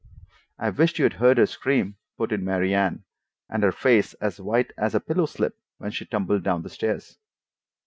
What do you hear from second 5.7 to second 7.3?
when she tumbled down the stairs."